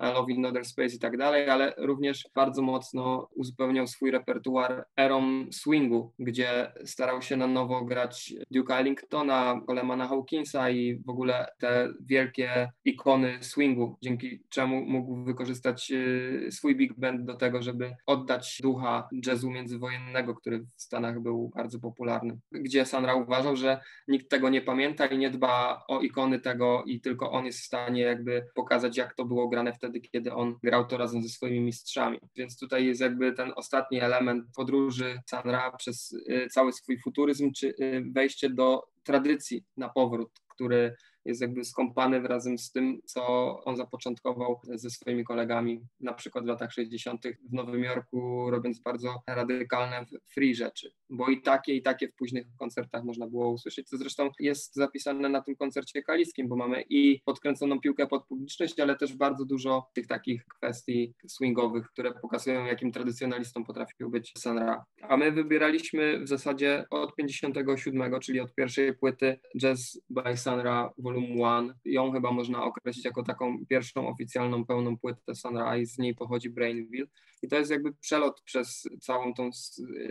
[0.00, 5.46] Love in Other Space i tak dalej, ale również bardzo mocno uzupełniał swój repertuar erą
[5.52, 11.88] swingu, gdzie starał się na nowo grać Duke'a Ellingtona, Colemana Hawkinsa i w ogóle te
[12.00, 18.58] wielkie ikony swingu, dzięki czemu mógł wykorzystać y, swój big band do tego, żeby oddać
[18.62, 24.48] ducha jazzu międzywojennego, który w Stanach był bardzo popularny, gdzie Sandra uważał, że nikt tego
[24.48, 28.46] nie pamięta i nie dba o ikony tego i tylko on jest w stanie jakby
[28.54, 32.18] pokazać, jak to było grane wtedy wtedy, kiedy on grał to razem ze swoimi mistrzami.
[32.36, 37.68] Więc tutaj jest jakby ten ostatni element podróży Sanra przez y, cały swój futuryzm, czy
[37.68, 43.26] y, wejście do tradycji na powrót, który jest jakby skąpany razem z tym, co
[43.64, 47.22] on zapoczątkował ze swoimi kolegami, na przykład w latach 60.
[47.50, 52.46] w Nowym Jorku, robiąc bardzo radykalne free rzeczy, bo i takie, i takie w późnych
[52.58, 57.20] koncertach można było usłyszeć, co zresztą jest zapisane na tym koncercie kaliskim, bo mamy i
[57.24, 62.92] podkręconą piłkę pod publiczność, ale też bardzo dużo tych takich kwestii swingowych, które pokazują, jakim
[62.92, 64.84] tradycjonalistą potrafił być Sanra.
[65.02, 71.15] A my wybieraliśmy w zasadzie od 57, czyli od pierwszej płyty Jazz by Sanra Vol.
[71.16, 71.74] Volume One.
[71.84, 77.06] Ją chyba można określić jako taką pierwszą oficjalną, pełną płytę Sunrise, z niej pochodzi Brainville.
[77.42, 79.50] I to jest jakby przelot przez całą tą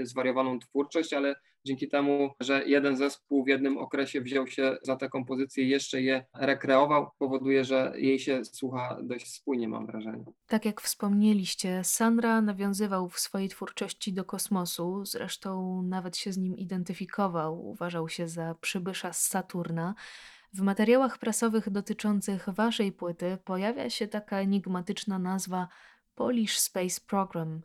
[0.04, 5.10] zwariowaną twórczość, ale dzięki temu, że jeden zespół w jednym okresie wziął się za tę
[5.10, 10.26] kompozycję i jeszcze je rekreował, powoduje, że jej się słucha dość spójnie, mam wrażenie.
[10.48, 16.58] Tak jak wspomnieliście, Sandra nawiązywał w swojej twórczości do kosmosu, zresztą nawet się z nim
[16.58, 19.96] identyfikował, uważał się za przybysza z Saturna.
[20.56, 25.68] W materiałach prasowych dotyczących waszej płyty pojawia się taka enigmatyczna nazwa
[26.16, 27.62] Polish Space Program.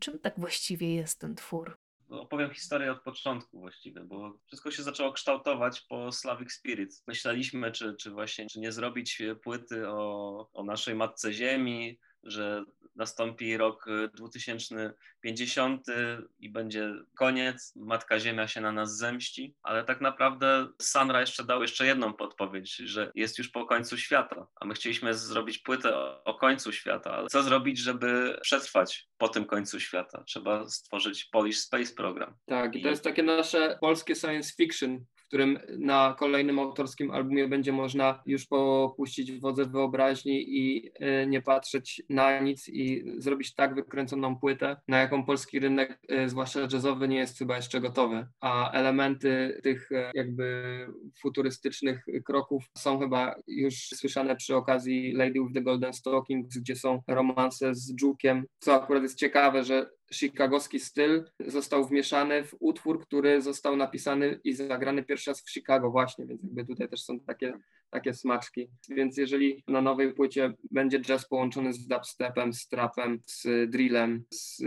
[0.00, 1.78] Czym tak właściwie jest ten twór?
[2.10, 7.02] opowiem historię od początku właściwie, bo wszystko się zaczęło kształtować po Slavic Spirit.
[7.06, 12.64] Myśleliśmy, czy, czy właśnie, czy nie zrobić płyty o, o naszej Matce Ziemi, że
[12.96, 15.92] nastąpi rok 2050 y,
[16.38, 21.62] i będzie koniec, Matka Ziemia się na nas zemści, ale tak naprawdę Sanra jeszcze dał
[21.62, 26.24] jeszcze jedną podpowiedź, że jest już po końcu świata, a my chcieliśmy zrobić płytę o,
[26.24, 30.24] o końcu świata, ale co zrobić, żeby przetrwać po tym końcu świata?
[30.26, 32.34] Trzeba stworzyć Polish Space Program.
[32.46, 37.72] Tak, i to jest takie nasze polskie science fiction, którym na kolejnym autorskim albumie będzie
[37.72, 44.36] można już popuścić wodze wyobraźni i y, nie patrzeć na nic i zrobić tak wykręconą
[44.36, 48.26] płytę, na jaką polski rynek, y, zwłaszcza jazzowy, nie jest chyba jeszcze gotowy.
[48.40, 50.86] A elementy tych y, jakby
[51.20, 57.02] futurystycznych kroków są chyba już słyszane przy okazji Lady with the Golden Stockings, gdzie są
[57.08, 63.42] romanse z Juke'iem, co akurat jest ciekawe, że chicagowski styl został wmieszany w utwór, który
[63.42, 67.52] został napisany i zagrany pierwszy raz w Chicago właśnie, więc jakby tutaj też są takie,
[67.90, 68.68] takie smaczki.
[68.88, 74.62] Więc jeżeli na nowej płycie będzie jazz połączony z dubstepem, z trapem, z drillem, z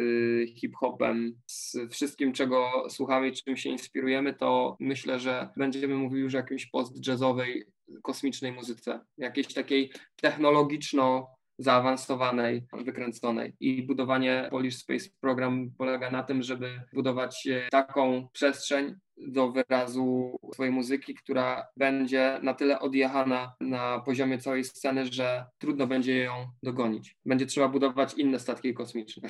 [0.56, 6.34] hip-hopem, z wszystkim, czego słuchamy i czym się inspirujemy, to myślę, że będziemy mówili już
[6.34, 7.65] o jakiejś post-jazzowej,
[8.01, 11.27] kosmicznej muzyce, jakiejś takiej technologiczno
[11.58, 13.54] zaawansowanej, wykręconej.
[13.60, 20.38] I budowanie Polish Space Program polega na tym, żeby budować e, taką przestrzeń do wyrazu
[20.54, 26.34] swojej muzyki, która będzie na tyle odjechana na poziomie całej sceny, że trudno będzie ją
[26.63, 27.18] dogonić.
[27.26, 29.30] Będzie trzeba budować inne statki kosmiczne.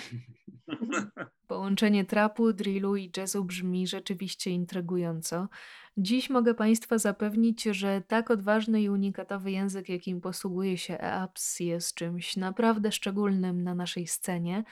[1.47, 5.47] Połączenie trapu, drillu i jazzu brzmi rzeczywiście intrygująco.
[5.97, 11.95] Dziś mogę Państwa zapewnić, że tak odważny i unikatowy język, jakim posługuje się EAPS, jest
[11.95, 14.63] czymś naprawdę szczególnym na naszej scenie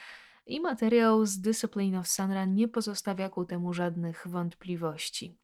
[0.46, 5.38] i materiał z Discipline of Sunra nie pozostawia ku temu żadnych wątpliwości.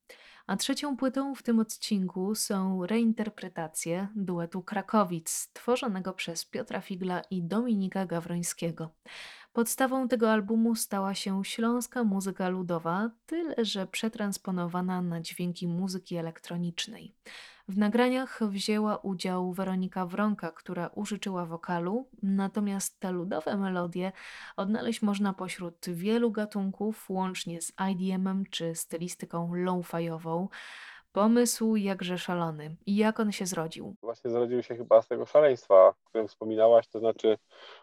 [0.48, 7.44] A trzecią płytą w tym odcinku są reinterpretacje duetu Krakowic, tworzonego przez Piotra Figla i
[7.44, 8.90] Dominika Gawrońskiego.
[9.58, 17.16] Podstawą tego albumu stała się śląska muzyka ludowa, tyle że przetransponowana na dźwięki muzyki elektronicznej.
[17.68, 24.12] W nagraniach wzięła udział Weronika Wronka, która użyczyła wokalu, natomiast te ludowe melodie
[24.58, 30.48] odnaleźć można pośród wielu gatunków, łącznie z IDM-em czy stylistyką low-fiową.
[31.18, 32.76] Pomysł jakże szalony.
[32.86, 33.96] I jak on się zrodził?
[34.02, 37.38] Właśnie zrodził się chyba z tego szaleństwa, o którym wspominałaś, to znaczy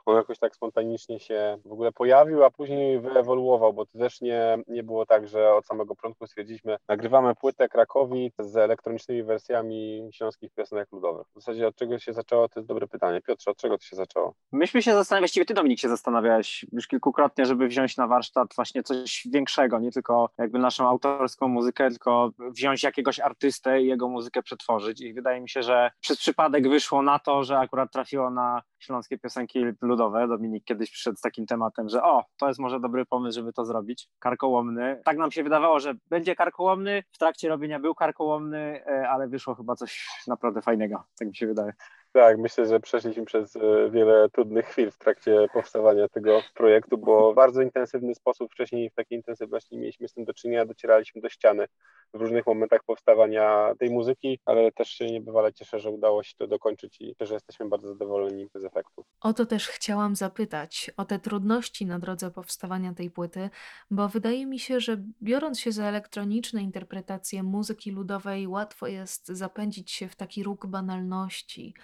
[0.07, 4.59] on jakoś tak spontanicznie się w ogóle pojawił, a później wyewoluował, bo to też nie,
[4.67, 10.53] nie było tak, że od samego początku stwierdziliśmy, nagrywamy płytę Krakowi z elektronicznymi wersjami śląskich
[10.53, 11.27] piosenek ludowych.
[11.27, 13.21] W zasadzie od czego się zaczęło, to jest dobre pytanie.
[13.21, 14.35] Piotrze, od czego to się zaczęło?
[14.53, 18.83] Myśmy się zastanawiali, właściwie ty Dominik się zastanawiałeś już kilkukrotnie, żeby wziąć na warsztat właśnie
[18.83, 24.43] coś większego, nie tylko jakby naszą autorską muzykę, tylko wziąć jakiegoś artystę i jego muzykę
[24.43, 28.63] przetworzyć i wydaje mi się, że przez przypadek wyszło na to, że akurat trafiło na
[28.79, 30.29] śląskie piosenki ludowe.
[30.29, 33.65] Dominik kiedyś przyszedł z takim tematem, że o, to jest może dobry pomysł, żeby to
[33.65, 34.09] zrobić.
[34.19, 35.01] Karkołomny.
[35.05, 37.03] Tak nam się wydawało, że będzie karkołomny.
[37.13, 41.47] W trakcie robienia był karkołomny, e, ale wyszło chyba coś naprawdę fajnego, tak mi się
[41.47, 41.73] wydaje.
[42.15, 47.33] Tak, myślę, że przeszliśmy przez e, wiele trudnych chwil w trakcie powstawania tego projektu, bo
[47.33, 51.29] w bardzo intensywny sposób wcześniej w takiej intensywności mieliśmy z tym do czynienia, docieraliśmy do
[51.29, 51.67] ściany
[52.15, 56.47] w różnych momentach powstawania tej muzyki, ale też się niebywale cieszę, że udało się to
[56.47, 59.05] dokończyć i że jesteśmy bardzo zadowoleni z efektu.
[59.21, 63.51] O to też chciałam zapytać, o te trudności na drodze powstawania tej płyty,
[63.91, 69.91] bo wydaje mi się, że biorąc się za elektroniczne interpretacje muzyki ludowej, łatwo jest zapędzić
[69.91, 71.75] się w taki róg banalności.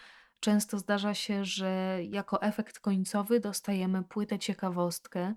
[0.41, 5.35] Często zdarza się, że jako efekt końcowy dostajemy płytę ciekawostkę,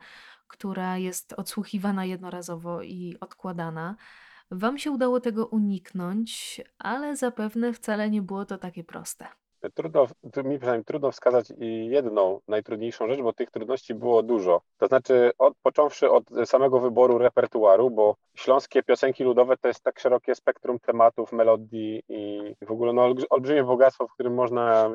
[0.48, 3.96] która jest odsłuchiwana jednorazowo i odkładana.
[4.52, 9.43] Wam się udało tego uniknąć, ale zapewne wcale nie było to takie proste.
[9.70, 10.08] Trudno,
[10.44, 11.54] mi przynajmniej trudno wskazać
[11.90, 14.62] jedną najtrudniejszą rzecz, bo tych trudności było dużo.
[14.78, 20.00] To znaczy, od, począwszy od samego wyboru repertuaru, bo śląskie piosenki ludowe to jest tak
[20.00, 24.92] szerokie spektrum tematów, melodii i w ogóle no, olbrzymie bogactwo, w którym można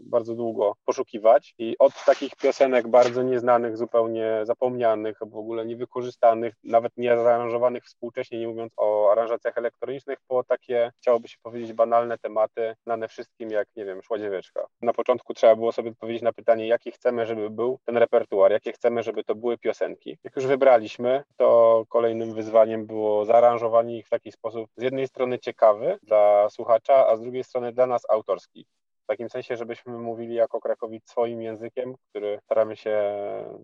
[0.00, 1.54] bardzo długo poszukiwać.
[1.58, 8.38] I od takich piosenek bardzo nieznanych, zupełnie zapomnianych, w ogóle niewykorzystanych, nawet nie zaaranżowanych współcześnie,
[8.38, 13.68] nie mówiąc o aranżacjach elektronicznych, po takie, chciałoby się powiedzieć, banalne tematy, znane wszystkim, jak
[13.76, 14.66] nie wiem, wiem, szła dzieweczka.
[14.82, 18.72] Na początku trzeba było sobie odpowiedzieć na pytanie, jaki chcemy, żeby był ten repertuar, jakie
[18.72, 20.18] chcemy, żeby to były piosenki.
[20.24, 25.38] Jak już wybraliśmy, to kolejnym wyzwaniem było zaaranżowanie ich w taki sposób, z jednej strony
[25.38, 28.66] ciekawy dla słuchacza, a z drugiej strony dla nas autorski.
[29.04, 33.02] W takim sensie, żebyśmy mówili jako Krakowic swoim językiem, który staramy się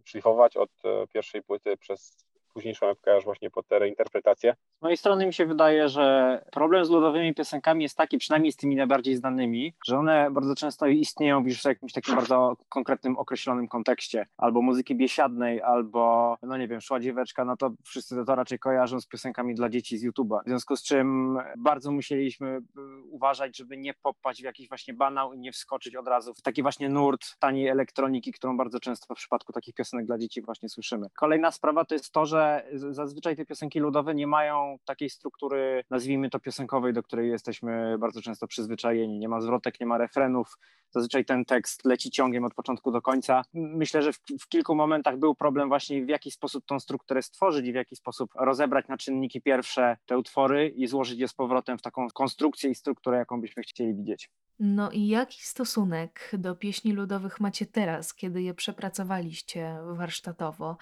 [0.05, 4.55] szlifować od e, pierwszej płyty przez późniejszą epkę aż właśnie po te reinterpretacje.
[4.79, 8.57] Z mojej strony mi się wydaje, że problem z ludowymi piosenkami jest taki, przynajmniej z
[8.57, 13.69] tymi najbardziej znanymi, że one bardzo często istnieją już w jakimś takim bardzo konkretnym, określonym
[13.69, 14.27] kontekście.
[14.37, 19.01] Albo muzyki biesiadnej, albo, no nie wiem, szła dzieweczka, no to wszyscy to raczej kojarzą
[19.01, 20.43] z piosenkami dla dzieci z YouTube'a.
[20.45, 22.63] W związku z czym bardzo musieliśmy y,
[23.11, 26.63] uważać, żeby nie popaść w jakiś właśnie banał i nie wskoczyć od razu w taki
[26.63, 31.07] właśnie nurt taniej elektroniki, którą bardzo często w przypadku takich piosenek dla dzieci właśnie słyszymy.
[31.19, 36.31] Kolejna sprawa to jest to, że zazwyczaj te piosenki ludowe nie mają takiej struktury, nazwijmy
[36.31, 39.19] to piosenkowej, do której jesteśmy bardzo często przyzwyczajeni.
[39.19, 40.59] Nie ma zwrotek, nie ma refrenów.
[40.91, 43.43] Zazwyczaj ten tekst leci ciągiem od początku do końca.
[43.55, 47.67] Myślę, że w, w kilku momentach był problem właśnie w jaki sposób tą strukturę stworzyć
[47.67, 51.79] i w jaki sposób rozebrać na czynniki pierwsze te utwory i złożyć je z powrotem
[51.79, 54.31] w taką konstrukcję i strukturę, jaką byśmy chcieli widzieć.
[54.59, 60.77] No i jaki stosunek do pieśni ludowych macie teraz, kiedy je przepracowaliście warsztatowo?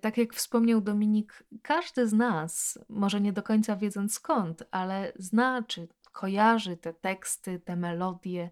[0.00, 0.99] Tak jak wspomniał Dominik,
[1.62, 7.58] każdy z nas, może nie do końca wiedząc skąd, ale zna czy kojarzy te teksty,
[7.58, 8.50] te melodie,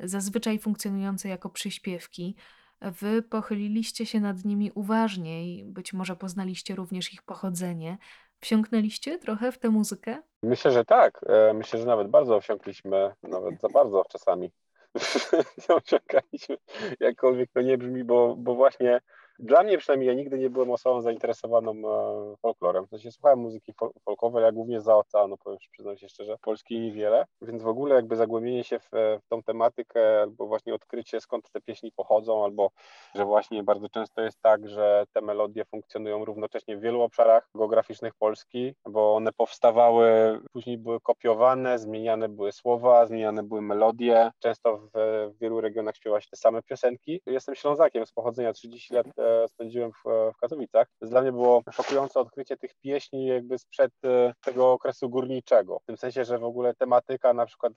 [0.00, 2.36] zazwyczaj funkcjonujące jako przyśpiewki.
[2.80, 7.98] Wy pochyliliście się nad nimi uważniej, być może poznaliście również ich pochodzenie.
[8.40, 10.22] Wsiąknęliście trochę w tę muzykę?
[10.42, 11.20] Myślę, że tak.
[11.26, 14.52] E, Myślę, że nawet bardzo wsiąkliśmy, nawet za bardzo czasami.
[15.84, 16.56] Wsiąkaliśmy,
[17.00, 19.00] jakkolwiek to nie brzmi, bo, bo właśnie
[19.38, 22.86] dla mnie przynajmniej ja nigdy nie byłem osobą zainteresowaną e, folklorem.
[22.86, 26.80] W sensie słuchałem muzyki fol- folkowej, ale głównie za oceanu, powiem, przyznam się szczerze, polskiej
[26.80, 31.50] niewiele, więc w ogóle jakby zagłębienie się w, w tą tematykę, albo właśnie odkrycie skąd
[31.50, 32.70] te pieśni pochodzą, albo
[33.14, 38.14] że właśnie bardzo często jest tak, że te melodie funkcjonują równocześnie w wielu obszarach geograficznych
[38.14, 44.30] Polski, bo one powstawały, później były kopiowane, zmieniane były słowa, zmieniane były melodie.
[44.38, 44.90] Często w,
[45.34, 47.20] w wielu regionach śpiewa się te same piosenki.
[47.26, 50.86] Jestem Ślązakiem z pochodzenia, 30 lat e, spędziłem w, w Katowicach.
[51.02, 55.78] Dla mnie było szokujące odkrycie tych pieśni jakby sprzed e, tego okresu górniczego.
[55.82, 57.72] W tym sensie, że w ogóle tematyka na przykład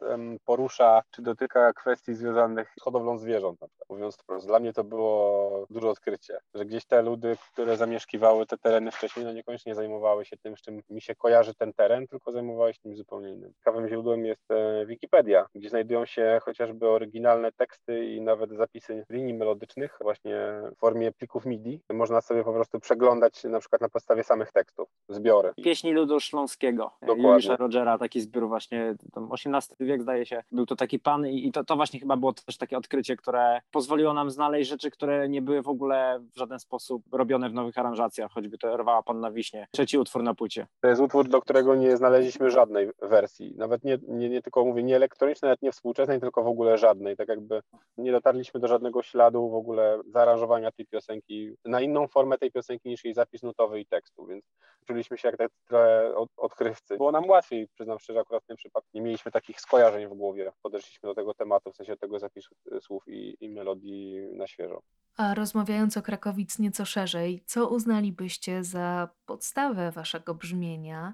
[0.45, 3.59] porusza czy dotyka kwestii związanych z hodowlą zwierząt.
[3.89, 8.57] Mówiąc wprost, dla mnie to było duże odkrycie, że gdzieś te ludy, które zamieszkiwały te
[8.57, 12.31] tereny wcześniej, no niekoniecznie zajmowały się tym, z czym mi się kojarzy ten teren, tylko
[12.31, 13.53] zajmowały się tym zupełnie innym.
[13.53, 19.33] Ciekawym źródłem jest e, Wikipedia, gdzie znajdują się chociażby oryginalne teksty i nawet zapisy linii
[19.33, 21.81] melodycznych właśnie w formie plików MIDI.
[21.93, 25.53] Można sobie po prostu przeglądać na przykład na podstawie samych tekstów, zbiory.
[25.63, 26.91] Pieśni ludu śląskiego.
[27.01, 27.23] Dokładnie.
[27.23, 31.47] Juliusza Rogera, taki zbiór właśnie, tam XVIII wiek zdaje się, był to taki pan i,
[31.47, 35.29] i to, to właśnie chyba było też takie odkrycie, które pozwoliło nam znaleźć rzeczy, które
[35.29, 39.19] nie były w ogóle w żaden sposób robione w nowych aranżacjach, choćby to Rwała Pan
[39.19, 39.67] na Wiśnie.
[39.71, 40.67] Trzeci utwór na płycie.
[40.81, 43.53] To jest utwór, do którego nie znaleźliśmy żadnej wersji.
[43.57, 47.17] Nawet nie, nie, nie tylko mówię, nie elektronicznej, nawet nie współczesnej, tylko w ogóle żadnej.
[47.17, 47.61] Tak jakby
[47.97, 51.28] nie dotarliśmy do żadnego śladu w ogóle zaaranżowania tej piosenki
[51.65, 54.45] na inną formę tej piosenki niż jej zapis nutowy i tekstu, więc
[54.87, 56.97] czuliśmy się jak tak trochę od, odkrywcy.
[56.97, 60.51] Było nam łatwiej, przyznam szczerze, akurat w tym przypadku nie mieliśmy takich skojarzeń w głowie.
[60.61, 64.81] Podeszliśmy do tego tematu, w sensie tego zapisu y, słów i, i melodii na świeżo.
[65.17, 71.13] A rozmawiając o Krakowic nieco szerzej, co uznalibyście za podstawę waszego brzmienia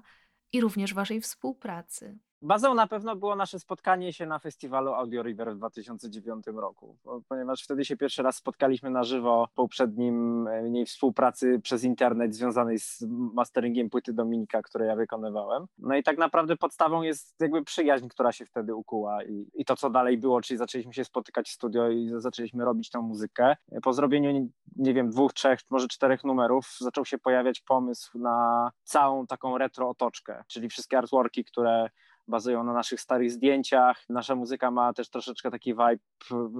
[0.52, 2.18] i również waszej współpracy?
[2.46, 6.96] Bazą na pewno było nasze spotkanie się na festiwalu Audio River w 2009 roku,
[7.28, 12.34] ponieważ wtedy się pierwszy raz spotkaliśmy na żywo po poprzednim e, mniej współpracy przez internet
[12.34, 13.04] związanej z
[13.34, 15.66] masteringiem płyty Dominika, które ja wykonywałem.
[15.78, 19.76] No i tak naprawdę podstawą jest jakby przyjaźń, która się wtedy ukuła i, i to,
[19.76, 23.56] co dalej było, czyli zaczęliśmy się spotykać w studio i zaczęliśmy robić tę muzykę.
[23.82, 29.26] Po zrobieniu, nie wiem, dwóch, trzech, może czterech numerów zaczął się pojawiać pomysł na całą
[29.26, 31.88] taką retro otoczkę, czyli wszystkie artworki, które
[32.28, 34.04] bazują na naszych starych zdjęciach.
[34.08, 35.98] Nasza muzyka ma też troszeczkę taki vibe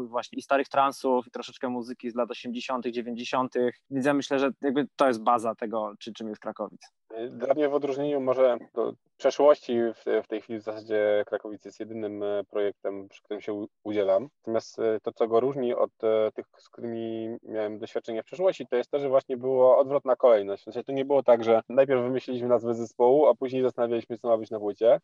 [0.09, 3.55] właśnie i starych transów, i troszeczkę muzyki z lat 80., 90.,
[3.91, 6.81] więc ja myślę, że jakby to jest baza tego, czy, czym jest Krakowic.
[7.31, 11.81] Dla mnie w odróżnieniu może do przeszłości w, w tej chwili w zasadzie Krakowice jest
[11.81, 14.29] jedynym e, projektem, przy którym się udzielam.
[14.41, 18.67] Natomiast e, to, co go różni od e, tych, z którymi miałem doświadczenia w przeszłości,
[18.67, 20.63] to jest to, że właśnie było odwrotna kolejność.
[20.63, 24.37] Sensie to nie było tak, że najpierw wymyśliliśmy nazwę zespołu, a później zastanawialiśmy co ma
[24.39, 25.01] być na płycie.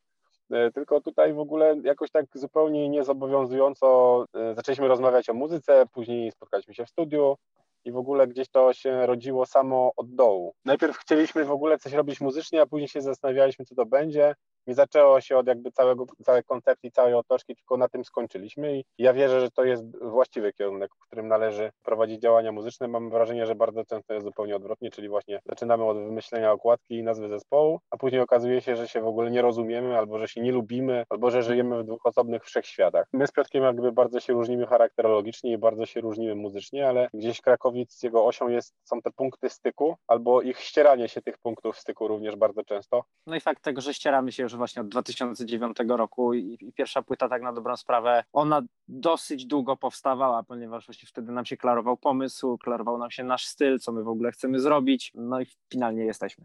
[0.75, 6.85] Tylko tutaj w ogóle jakoś tak zupełnie niezobowiązująco zaczęliśmy rozmawiać o muzyce, później spotkaliśmy się
[6.85, 7.37] w studiu
[7.85, 10.55] i w ogóle gdzieś to się rodziło samo od dołu.
[10.65, 14.35] Najpierw chcieliśmy w ogóle coś robić muzycznie, a później się zastanawialiśmy, co to będzie.
[14.67, 18.85] Nie zaczęło się od jakby całego, całej koncepcji, całej otoczki, tylko na tym skończyliśmy i
[18.99, 22.89] ja wierzę, że to jest właściwy kierunek, w którym należy prowadzić działania muzyczne.
[22.89, 27.03] Mam wrażenie, że bardzo często jest zupełnie odwrotnie, czyli właśnie zaczynamy od wymyślenia okładki i
[27.03, 30.41] nazwy zespołu, a później okazuje się, że się w ogóle nie rozumiemy, albo że się
[30.41, 33.07] nie lubimy, albo że żyjemy w dwóch osobnych wszechświatach.
[33.13, 37.41] My z Piotrkiem jakby bardzo się różnimy charakterologicznie i bardzo się różnimy muzycznie, ale gdzieś
[37.73, 42.09] Krakowic, jego osią jest, są te punkty styku, albo ich ścieranie się tych punktów styku
[42.09, 43.05] również bardzo często.
[43.27, 47.03] No i fakt tego, że ścieramy się już właśnie od 2009 roku i, i pierwsza
[47.03, 51.97] płyta tak na dobrą sprawę, ona dosyć długo powstawała, ponieważ właśnie wtedy nam się klarował
[51.97, 56.05] pomysł, klarował nam się nasz styl, co my w ogóle chcemy zrobić, no i finalnie
[56.05, 56.45] jesteśmy.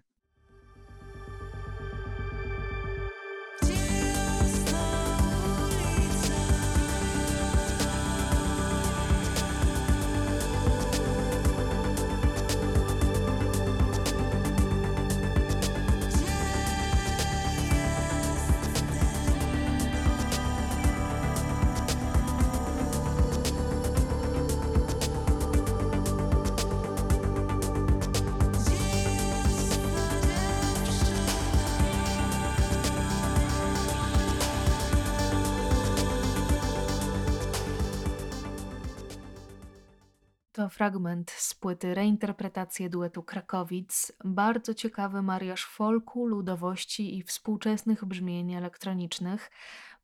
[40.58, 44.12] To fragment z płyty Reinterpretacje duetu Krakowic.
[44.26, 49.52] Bardzo ciekawy mariaż folku, ludowości i współczesnych brzmień elektronicznych.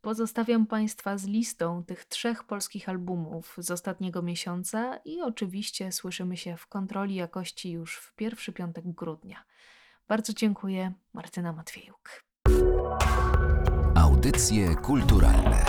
[0.01, 6.57] Pozostawiam Państwa z listą tych trzech polskich albumów z ostatniego miesiąca i oczywiście słyszymy się
[6.57, 9.43] w kontroli jakości już w pierwszy piątek grudnia.
[10.07, 10.93] Bardzo dziękuję.
[11.13, 12.23] Martyna Matwiejuk.
[13.95, 15.65] Audycje kulturalne